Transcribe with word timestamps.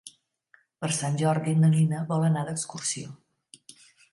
Per 0.85 0.89
Sant 0.99 1.19
Jordi 1.21 1.53
na 1.65 1.71
Nina 1.75 2.01
vol 2.13 2.27
anar 2.31 2.47
d'excursió. 2.49 3.15